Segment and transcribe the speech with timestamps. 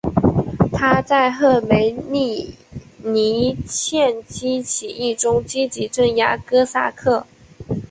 [0.73, 2.55] 他在赫梅利
[3.03, 7.27] 尼茨基起义中积极镇压哥萨克。